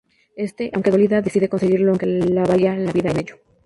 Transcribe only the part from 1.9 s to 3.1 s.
aunque le vaya la